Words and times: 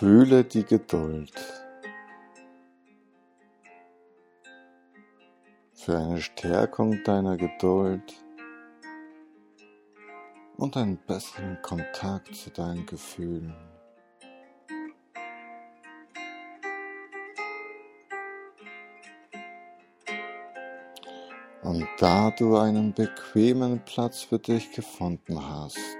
Fühle 0.00 0.44
die 0.44 0.64
Geduld 0.64 1.34
für 5.74 5.98
eine 5.98 6.22
Stärkung 6.22 7.04
deiner 7.04 7.36
Geduld 7.36 8.14
und 10.56 10.74
einen 10.78 10.96
besseren 11.06 11.60
Kontakt 11.60 12.34
zu 12.34 12.48
deinen 12.48 12.86
Gefühlen. 12.86 13.54
Und 21.62 21.86
da 21.98 22.30
du 22.30 22.56
einen 22.56 22.94
bequemen 22.94 23.84
Platz 23.84 24.22
für 24.22 24.38
dich 24.38 24.72
gefunden 24.72 25.46
hast 25.46 25.99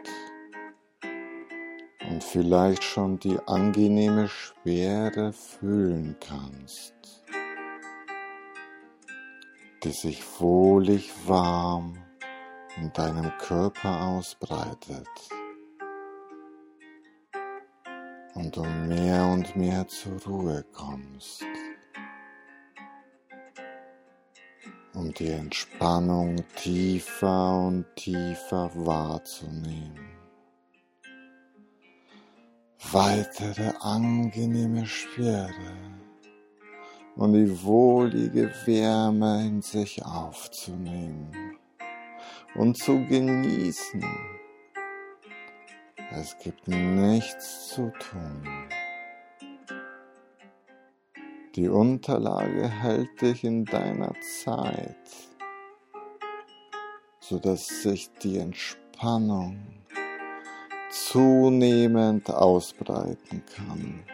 und 2.20 2.24
vielleicht 2.24 2.84
schon 2.84 3.18
die 3.18 3.38
angenehme 3.46 4.28
Schwere 4.28 5.32
fühlen 5.32 6.16
kannst, 6.20 6.92
die 9.82 9.90
sich 9.90 10.22
wohlig 10.38 11.10
warm 11.24 11.96
in 12.76 12.92
deinem 12.92 13.32
Körper 13.38 14.02
ausbreitet 14.02 15.08
und 18.34 18.54
du 18.54 18.64
mehr 18.64 19.24
und 19.24 19.56
mehr 19.56 19.88
zur 19.88 20.20
Ruhe 20.26 20.62
kommst, 20.74 21.42
um 24.92 25.10
die 25.14 25.30
Entspannung 25.30 26.36
tiefer 26.56 27.66
und 27.66 27.86
tiefer 27.96 28.70
wahrzunehmen. 28.74 30.19
Weitere 32.92 33.72
angenehme 33.78 34.84
Schwere 34.84 35.76
und 37.14 37.34
die 37.34 37.62
wohlige 37.62 38.52
Wärme 38.64 39.46
in 39.46 39.62
sich 39.62 40.04
aufzunehmen 40.04 41.56
und 42.56 42.76
zu 42.76 43.06
genießen. 43.06 44.04
Es 46.10 46.36
gibt 46.38 46.66
nichts 46.66 47.68
zu 47.68 47.92
tun. 47.92 48.68
Die 51.54 51.68
Unterlage 51.68 52.68
hält 52.68 53.22
dich 53.22 53.44
in 53.44 53.66
deiner 53.66 54.14
Zeit, 54.42 54.96
sodass 57.20 57.68
sich 57.82 58.10
die 58.22 58.38
Entspannung 58.38 59.80
zunehmend 60.90 62.30
ausbreiten 62.30 63.42
kann. 63.54 64.04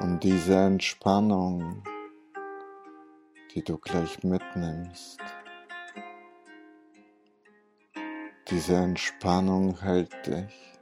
Und 0.00 0.24
diese 0.24 0.56
Entspannung, 0.56 1.82
die 3.54 3.62
du 3.62 3.76
gleich 3.78 4.22
mitnimmst, 4.22 5.20
Diese 8.50 8.74
Entspannung 8.74 9.80
hält 9.80 10.26
dich 10.26 10.72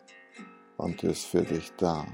und 0.78 1.04
ist 1.04 1.26
für 1.26 1.42
dich 1.42 1.70
da. 1.76 2.06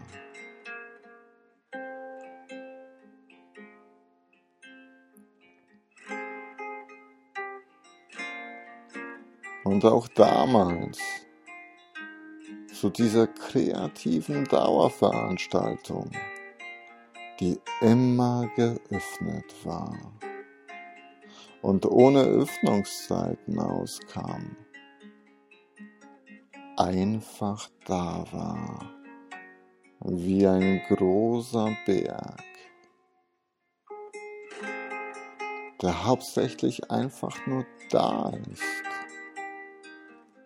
Und 9.63 9.85
auch 9.85 10.09
damals, 10.09 10.99
zu 12.85 12.91
dieser 12.91 13.27
kreativen 13.29 14.45
Dauerveranstaltung, 14.45 16.11
die 17.41 17.59
immer 17.81 18.47
geöffnet 18.57 19.55
war 19.65 19.97
und 21.63 21.87
ohne 21.87 22.25
Öffnungszeiten 22.25 23.59
auskam, 23.59 24.55
einfach 26.77 27.71
da 27.87 28.27
war, 28.31 28.91
wie 30.01 30.47
ein 30.47 30.83
großer 30.87 31.75
Berg, 31.87 32.45
der 35.81 36.05
hauptsächlich 36.05 36.91
einfach 36.91 37.47
nur 37.47 37.65
da 37.89 38.31
ist 38.53 38.84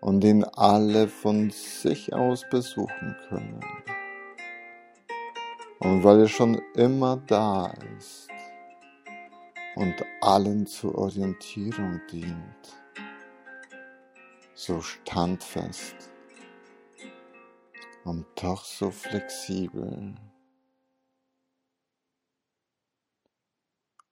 und 0.09 0.23
den 0.23 0.43
alle 0.43 1.07
von 1.07 1.51
sich 1.51 2.15
aus 2.15 2.49
besuchen 2.49 3.15
können. 3.29 3.61
Und 5.81 6.03
weil 6.03 6.21
er 6.21 6.29
schon 6.29 6.55
immer 6.75 7.19
da 7.27 7.75
ist 7.99 8.29
und 9.77 9.95
allen 10.23 10.67
zur 10.67 10.97
Orientierung 10.97 12.01
dient, 12.11 12.81
so 14.55 14.81
standfest 14.81 16.11
und 18.05 18.25
doch 18.37 18.65
so 18.65 18.91
flexibel, 18.91 20.15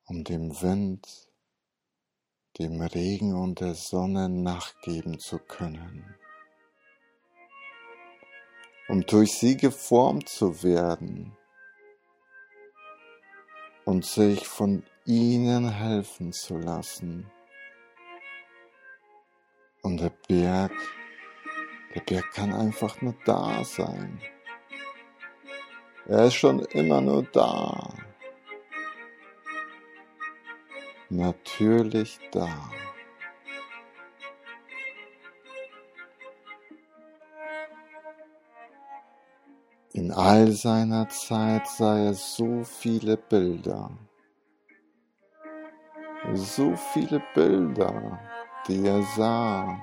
um 0.05 0.25
dem 0.25 0.61
Wind, 0.61 1.26
dem 2.59 2.81
Regen 2.81 3.35
und 3.35 3.61
der 3.61 3.75
Sonne 3.75 4.29
nachgeben 4.29 5.19
zu 5.19 5.39
können, 5.39 6.15
um 8.89 9.05
durch 9.07 9.33
sie 9.35 9.57
geformt 9.57 10.29
zu 10.29 10.63
werden 10.63 11.37
und 13.85 14.05
sich 14.05 14.47
von 14.47 14.85
ihnen 15.05 15.69
helfen 15.69 16.33
zu 16.33 16.57
lassen. 16.57 17.31
Und 19.83 20.01
der 20.01 20.13
Berg 20.27 20.73
der 21.97 22.03
Berg 22.03 22.31
kann 22.35 22.53
einfach 22.53 23.01
nur 23.01 23.15
da 23.25 23.65
sein. 23.65 24.21
Er 26.07 26.27
ist 26.27 26.35
schon 26.35 26.61
immer 26.67 27.01
nur 27.01 27.23
da. 27.23 27.89
Natürlich 31.09 32.19
da. 32.33 32.49
In 39.93 40.13
all 40.13 40.51
seiner 40.53 41.09
Zeit 41.09 41.67
sah 41.69 41.99
er 41.99 42.15
so 42.15 42.65
viele 42.65 43.17
Bilder. 43.17 43.91
So 46.35 46.75
viele 46.93 47.23
Bilder, 47.35 48.19
die 48.67 48.87
er 48.87 49.03
sah. 49.17 49.81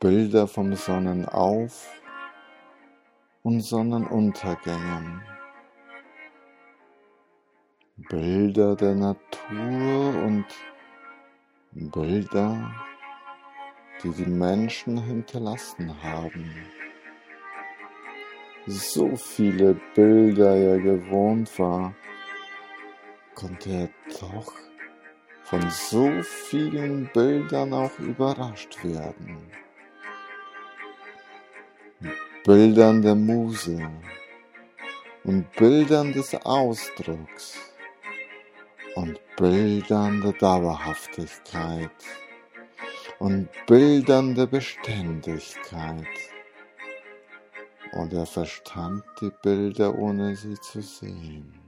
Bilder 0.00 0.48
vom 0.48 0.74
Sonnenauf- 0.74 2.00
und 3.42 3.60
Sonnenuntergängen, 3.60 5.22
Bilder 8.08 8.76
der 8.76 8.94
Natur 8.94 10.24
und 10.24 10.46
Bilder, 11.72 12.72
die 14.02 14.10
die 14.10 14.30
Menschen 14.30 15.02
hinterlassen 15.02 15.94
haben. 16.02 16.50
So 18.66 19.16
viele 19.16 19.78
Bilder 19.94 20.56
er 20.56 20.78
gewohnt 20.78 21.58
war, 21.58 21.94
konnte 23.34 23.70
er 23.70 23.88
doch 24.20 24.52
von 25.42 25.68
so 25.70 26.10
vielen 26.22 27.10
Bildern 27.12 27.72
auch 27.74 27.98
überrascht 27.98 28.82
werden. 28.82 29.36
Bildern 32.44 33.02
der 33.02 33.14
Muse 33.14 33.90
und 35.24 35.52
Bildern 35.52 36.12
des 36.12 36.34
Ausdrucks 36.34 37.69
und 38.94 39.20
Bildern 39.36 40.20
der 40.20 40.32
Dauerhaftigkeit 40.32 41.90
und 43.18 43.48
Bildern 43.66 44.34
der 44.34 44.46
Beständigkeit. 44.46 46.06
Und 47.92 48.12
er 48.12 48.26
verstand 48.26 49.02
die 49.20 49.30
Bilder, 49.42 49.94
ohne 49.94 50.36
sie 50.36 50.54
zu 50.54 50.80
sehen. 50.80 51.59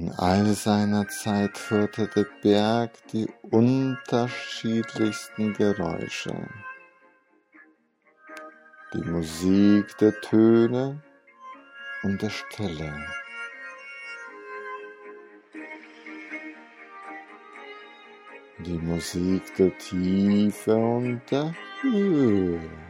In 0.00 0.10
all 0.16 0.46
seiner 0.54 1.06
Zeit 1.08 1.60
hörte 1.68 2.08
der 2.08 2.24
Berg 2.42 2.92
die 3.12 3.28
unterschiedlichsten 3.50 5.52
Geräusche. 5.52 6.34
Die 8.94 9.04
Musik 9.04 9.94
der 9.98 10.18
Töne 10.22 11.02
und 12.02 12.22
der 12.22 12.30
Stille. 12.30 12.94
Die 18.60 18.78
Musik 18.78 19.54
der 19.56 19.76
Tiefe 19.76 20.76
und 20.76 21.20
der 21.30 21.54
Höhe. 21.82 22.89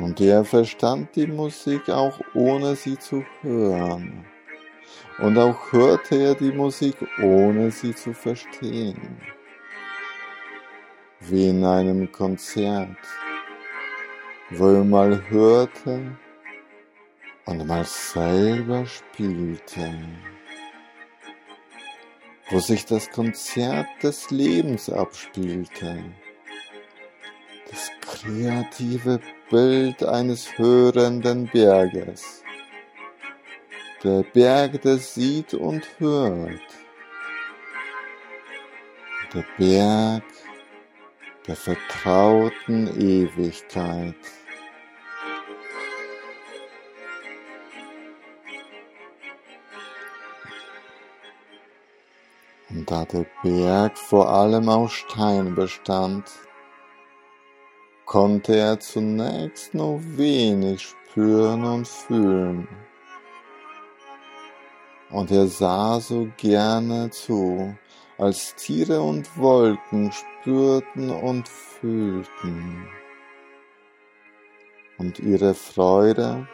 Und 0.00 0.20
er 0.20 0.44
verstand 0.44 1.16
die 1.16 1.26
Musik 1.26 1.88
auch 1.88 2.20
ohne 2.34 2.76
sie 2.76 2.98
zu 2.98 3.24
hören. 3.42 4.24
Und 5.18 5.36
auch 5.36 5.72
hörte 5.72 6.16
er 6.16 6.34
die 6.36 6.52
Musik 6.52 6.96
ohne 7.20 7.72
sie 7.72 7.94
zu 7.94 8.12
verstehen. 8.12 9.20
Wie 11.20 11.48
in 11.48 11.64
einem 11.64 12.12
Konzert, 12.12 12.96
wo 14.50 14.68
er 14.68 14.84
mal 14.84 15.20
hörte 15.28 16.16
und 17.46 17.66
mal 17.66 17.84
selber 17.84 18.86
spielte. 18.86 19.94
Wo 22.50 22.60
sich 22.60 22.86
das 22.86 23.10
Konzert 23.10 23.88
des 24.02 24.30
Lebens 24.30 24.88
abspielte. 24.88 26.04
Das 27.70 27.90
kreative 28.00 29.20
Bild 29.50 30.02
eines 30.02 30.58
hörenden 30.58 31.48
Berges. 31.48 32.42
Der 34.02 34.22
Berg, 34.22 34.80
der 34.82 34.98
sieht 34.98 35.54
und 35.54 35.86
hört. 35.98 36.60
Der 39.34 39.44
Berg 39.58 40.22
der 41.48 41.56
vertrauten 41.56 42.88
Ewigkeit. 43.00 44.14
Und 52.68 52.90
da 52.90 53.06
der 53.06 53.24
Berg 53.42 53.96
vor 53.96 54.28
allem 54.28 54.68
aus 54.68 54.92
Stein 54.92 55.54
bestand, 55.54 56.24
konnte 58.08 58.56
er 58.56 58.80
zunächst 58.80 59.74
nur 59.74 60.00
wenig 60.16 60.82
spüren 60.82 61.62
und 61.62 61.86
fühlen. 61.86 62.66
Und 65.10 65.30
er 65.30 65.46
sah 65.46 66.00
so 66.00 66.26
gerne 66.38 67.10
zu, 67.10 67.76
als 68.16 68.54
Tiere 68.56 69.02
und 69.02 69.36
Wolken 69.36 70.10
spürten 70.10 71.10
und 71.10 71.46
fühlten. 71.48 72.88
Und 74.96 75.18
ihre 75.18 75.52
Freude 75.52 76.48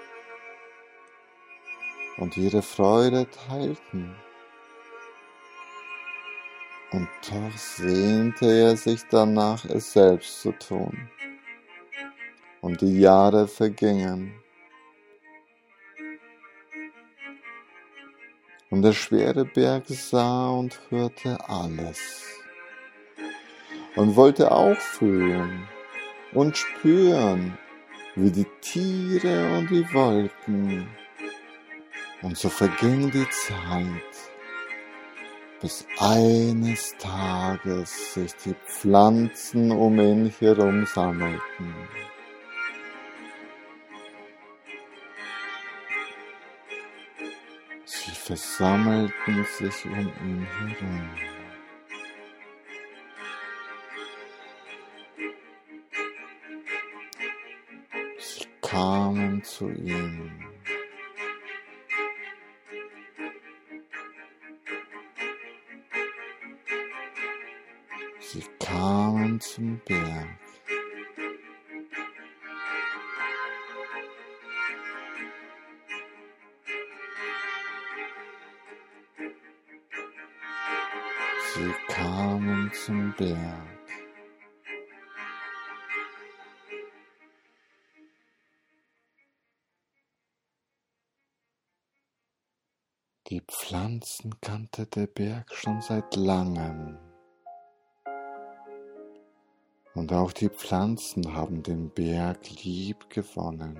und 2.17 2.37
ihre 2.37 2.62
Freude 2.62 3.29
teilten. 3.31 4.17
Und 6.91 7.09
doch 7.31 7.57
sehnte 7.57 8.47
er 8.47 8.77
sich 8.77 9.03
danach, 9.09 9.65
es 9.65 9.93
selbst 9.93 10.43
zu 10.43 10.50
tun 10.53 11.11
und 12.64 12.81
die 12.81 12.99
Jahre 12.99 13.46
vergingen. 13.46 14.32
Und 18.70 18.81
der 18.81 18.94
schwere 18.94 19.44
Berg 19.44 19.84
sah 19.88 20.49
und 20.49 20.81
hörte 20.88 21.37
alles 21.46 22.25
und 23.96 24.16
wollte 24.16 24.50
auch 24.50 24.78
fühlen 24.78 25.69
und 26.32 26.56
spüren, 26.56 27.58
wie 28.14 28.31
die 28.31 28.46
Tiere 28.62 29.58
und 29.58 29.69
die 29.69 29.87
Wolken. 29.93 30.88
Und 32.22 32.38
so 32.38 32.49
verging 32.49 33.11
die 33.11 33.28
Zeit, 33.28 34.14
bis 35.61 35.87
eines 35.99 36.96
Tages 36.96 38.14
sich 38.14 38.34
die 38.37 38.56
Pflanzen 38.66 39.70
um 39.70 40.00
ihn 40.00 40.32
herum 40.40 40.87
sammelten. 40.87 41.75
Versammelten 48.35 49.45
sich 49.45 49.85
um 49.85 49.93
ihn 49.93 50.47
herum. 50.59 51.11
Sie 58.19 58.47
kamen 58.61 59.43
zu 59.45 59.69
ihm. 59.71 60.33
Sie 68.19 68.45
kamen 68.59 69.41
zum 69.41 69.81
Berg. 69.87 70.44
Der 94.94 95.06
Berg 95.08 95.52
schon 95.52 95.81
seit 95.81 96.14
langem. 96.14 96.97
Und 99.95 100.12
auch 100.12 100.33
die 100.33 100.49
Pflanzen 100.49 101.35
haben 101.35 101.62
den 101.62 101.90
Berg 101.90 102.38
lieb 102.62 103.09
gewonnen. 103.11 103.78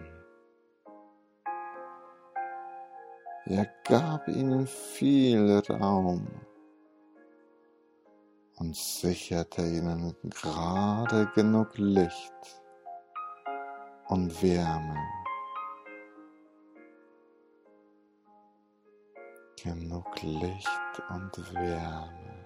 Er 3.47 3.67
gab 3.85 4.27
ihnen 4.29 4.67
viel 4.67 5.63
Raum 5.69 6.27
und 8.57 8.75
sicherte 8.75 9.63
ihnen 9.63 10.17
gerade 10.31 11.31
genug 11.35 11.77
Licht 11.77 12.63
und 14.09 14.43
Wärme. 14.43 14.97
Genug 19.63 20.23
Licht 20.23 20.84
und 21.11 21.55
Wärme. 21.55 22.45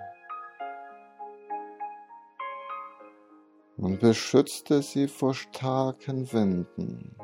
Und 3.77 4.01
beschützte 4.01 4.83
sie 4.83 5.07
vor 5.07 5.35
starken 5.35 6.33
Winden. 6.33 7.17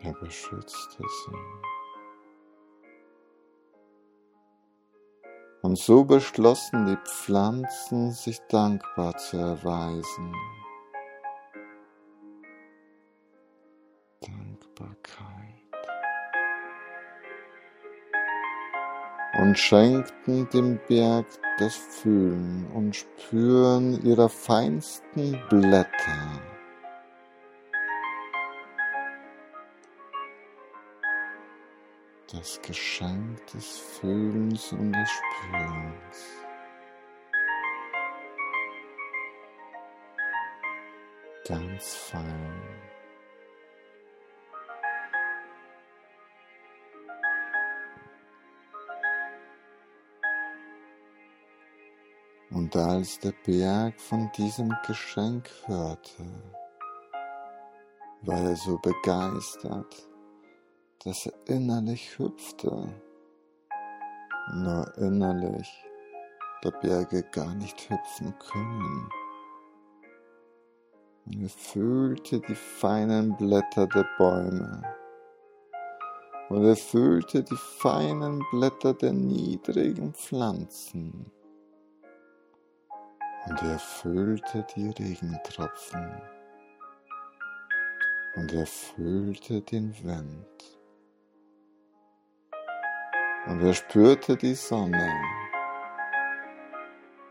Er 0.00 0.12
beschützte 0.14 1.02
sie. 1.02 1.36
Und 5.62 5.78
so 5.78 6.04
beschlossen 6.04 6.86
die 6.86 6.98
Pflanzen, 7.04 8.10
sich 8.10 8.40
dankbar 8.48 9.16
zu 9.16 9.36
erweisen. 9.36 10.34
Und 19.42 19.58
schenkten 19.58 20.48
dem 20.50 20.78
Berg 20.86 21.26
das 21.58 21.74
Fühlen 21.74 22.64
und 22.74 22.94
Spüren 22.94 24.00
ihrer 24.06 24.28
feinsten 24.28 25.36
Blätter. 25.50 26.40
das 32.32 32.62
Geschenk 32.62 33.46
des 33.48 33.78
Fühlens 33.78 34.72
und 34.72 34.92
des 34.92 35.10
Spürens. 35.10 36.46
Ganz 41.46 41.94
fein. 41.94 42.91
Und 52.54 52.76
als 52.76 53.18
der 53.18 53.32
Berg 53.46 53.98
von 53.98 54.30
diesem 54.36 54.74
Geschenk 54.86 55.48
hörte, 55.64 56.22
war 58.22 58.40
er 58.40 58.56
so 58.56 58.78
begeistert, 58.78 60.06
dass 61.02 61.26
er 61.26 61.32
innerlich 61.46 62.18
hüpfte. 62.18 62.92
Nur 64.54 64.98
innerlich, 64.98 65.68
da 66.60 66.70
Berge 66.70 67.22
gar 67.32 67.54
nicht 67.54 67.88
hüpfen 67.88 68.34
können. 68.38 69.08
Und 71.24 71.42
er 71.42 71.48
fühlte 71.48 72.40
die 72.40 72.54
feinen 72.54 73.34
Blätter 73.36 73.86
der 73.86 74.06
Bäume. 74.18 74.82
Und 76.50 76.64
er 76.66 76.76
fühlte 76.76 77.42
die 77.42 77.56
feinen 77.56 78.44
Blätter 78.50 78.92
der 78.92 79.14
niedrigen 79.14 80.12
Pflanzen. 80.12 81.32
Und 83.46 83.60
er 83.62 83.78
fühlte 83.78 84.64
die 84.76 84.90
Regentropfen. 84.90 86.22
Und 88.36 88.52
er 88.52 88.66
fühlte 88.66 89.60
den 89.60 89.94
Wind. 90.04 90.46
Und 93.46 93.60
er 93.62 93.74
spürte 93.74 94.36
die 94.36 94.54
Sonne. 94.54 95.10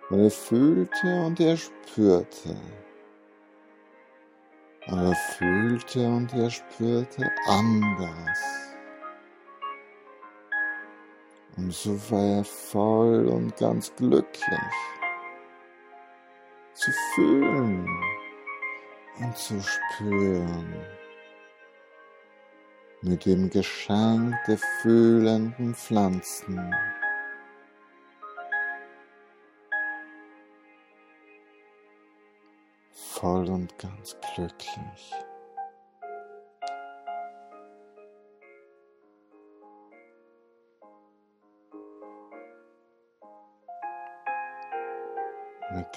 Und 0.10 0.20
er 0.20 0.32
fühlte 0.32 1.26
und 1.26 1.40
er 1.40 1.56
spürte. 1.56 2.58
Und 4.88 5.00
er 5.00 5.16
fühlte 5.16 6.08
und 6.08 6.34
er 6.34 6.50
spürte 6.50 7.32
anders. 7.48 8.40
Und 11.56 11.74
so 11.74 11.92
war 12.12 12.38
er 12.38 12.44
voll 12.44 13.28
und 13.28 13.56
ganz 13.56 13.96
glücklich 13.96 15.01
zu 16.82 16.92
fühlen 17.14 17.88
und 19.20 19.38
zu 19.38 19.62
spüren 19.62 20.74
mit 23.04 23.24
dem 23.26 23.52
Geschenk 23.52 24.36
der 24.48 24.58
fühlenden 24.58 25.76
Pflanzen. 25.76 26.74
Voll 32.92 33.48
und 33.48 33.78
ganz 33.78 34.18
glücklich. 34.34 35.14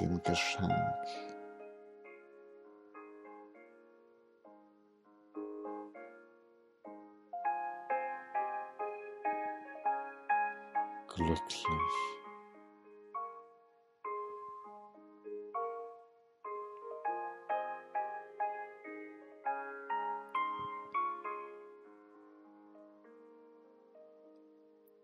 Dem 0.01 0.23
Geschenk. 0.23 0.73
glücklich. 11.15 11.65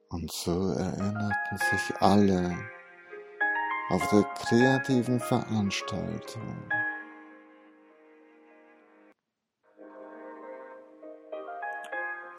Und 0.09 0.33
so 0.33 0.73
erinnerten 0.73 1.59
sich 1.59 1.97
alle 2.01 2.80
auf 3.91 4.07
der 4.09 4.23
kreativen 4.23 5.19
Veranstaltung. 5.19 6.63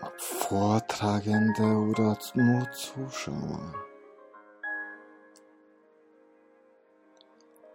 Ob 0.01 0.19
Vortragende 0.19 1.63
oder 1.63 2.17
nur 2.35 2.71
Zuschauer. 2.71 3.75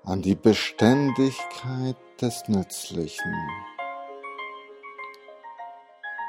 An 0.05 0.23
die 0.23 0.37
Beständigkeit 0.37 1.97
des 2.21 2.49
Nützlichen 2.49 3.35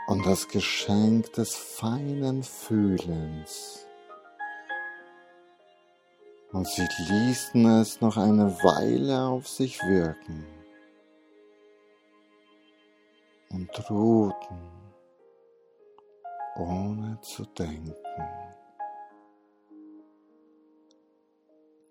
und 0.08 0.26
das 0.26 0.50
Geschenk 0.50 1.32
des 1.34 1.56
feinen 1.56 2.44
Fühlens. 2.44 3.87
Und 6.52 6.68
sie 6.68 6.88
ließen 7.10 7.66
es 7.82 8.00
noch 8.02 8.18
eine 8.18 8.52
Weile 8.64 9.28
auf 9.28 9.48
sich 9.48 9.80
wirken 9.84 10.46
und 13.50 13.90
ruhten, 13.90 14.60
ohne 16.56 17.20
zu 17.22 17.46
denken. 17.46 17.96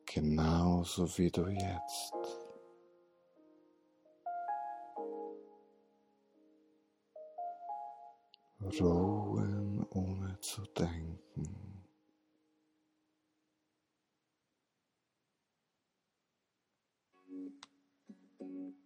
Genauso 0.07 1.07
wie 1.19 1.31
du 1.31 1.47
jetzt. 1.49 2.15
Ruhen 8.81 9.87
ohne 9.91 10.39
zu 10.41 10.63
denken. 10.63 11.86
Ganz 18.39 18.77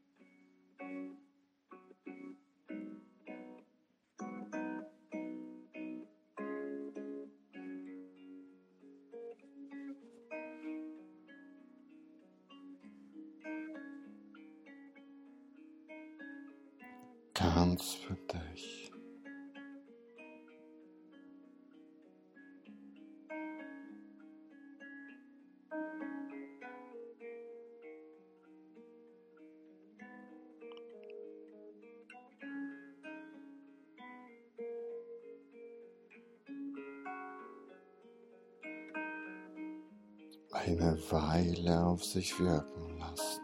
eine 40.67 40.99
Weile 41.11 41.85
auf 41.85 42.05
sich 42.05 42.39
wirken 42.39 42.99
lassen. 42.99 43.41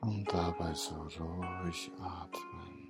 Und 0.00 0.32
dabei 0.32 0.74
so 0.74 0.94
ruhig 0.94 1.90
atmen. 2.00 2.81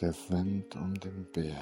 Der 0.00 0.14
Wind 0.28 0.76
um 0.76 0.94
den 0.94 1.26
Berg. 1.32 1.56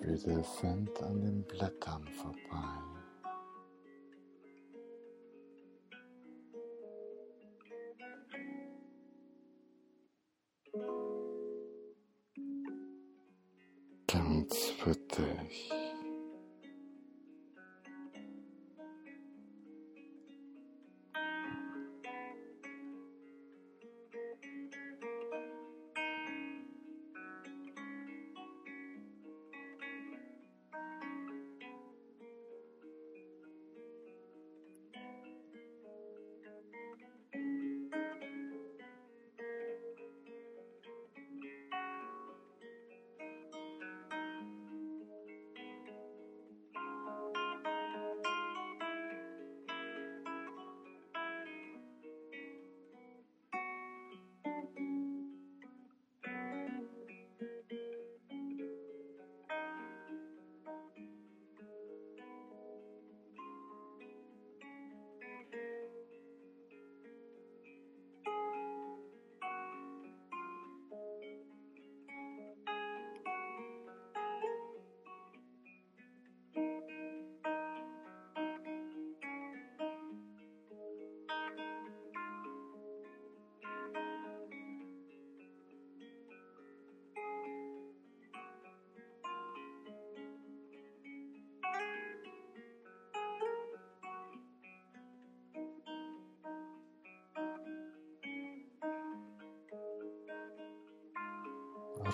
Wie 0.00 0.18
der 0.18 0.44
Wind 0.62 1.02
an 1.02 1.20
den 1.22 1.42
Blättern 1.44 2.06
vorbei. 2.08 3.03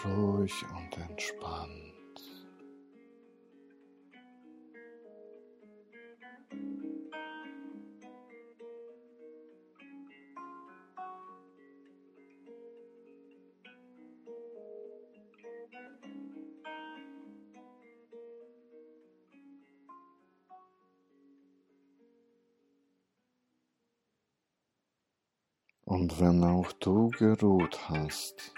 Ruhig 0.04 0.64
und 0.76 0.96
entspannt. 0.98 1.90
Und 25.84 26.20
wenn 26.20 26.44
auch 26.44 26.70
du 26.72 27.08
geruht 27.10 27.88
hast 27.88 28.54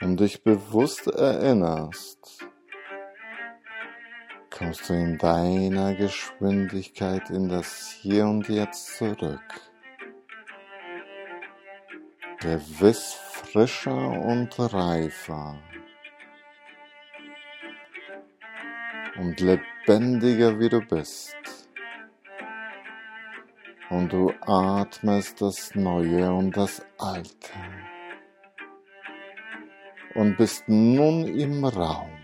und 0.00 0.20
dich 0.20 0.42
bewusst 0.42 1.06
erinnerst, 1.08 2.46
kommst 4.50 4.88
du 4.88 4.94
in 4.94 5.18
deiner 5.18 5.94
Geschwindigkeit 5.94 7.30
in 7.30 7.48
das 7.48 7.90
Hier 8.00 8.26
und 8.26 8.48
Jetzt 8.48 8.96
zurück. 8.96 9.60
Gewiss 12.40 13.14
frischer 13.14 14.10
und 14.10 14.54
reifer. 14.58 15.58
Und 19.16 19.40
lebendiger 19.40 20.60
wie 20.60 20.68
du 20.68 20.80
bist. 20.80 21.34
Und 23.90 24.12
du 24.12 24.32
atmest 24.42 25.40
das 25.40 25.74
Neue 25.74 26.32
und 26.32 26.56
das 26.56 26.86
Alte 26.98 27.52
und 30.18 30.36
bist 30.36 30.68
nun 30.68 31.28
im 31.28 31.64
Raum. 31.64 32.17